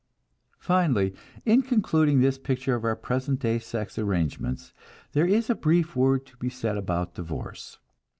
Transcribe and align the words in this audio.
Finally, 0.57 1.13
in 1.45 1.61
concluding 1.61 2.19
this 2.21 2.39
picture 2.39 2.73
of 2.73 2.83
our 2.83 2.95
present 2.95 3.39
day 3.39 3.59
sex 3.59 3.99
arrangements, 3.99 4.73
there 5.11 5.27
is 5.27 5.47
a 5.47 5.53
brief 5.53 5.95
word 5.95 6.25
to 6.25 6.35
be 6.37 6.49
said 6.49 6.75
about 6.75 7.13
divorce. 7.13 7.77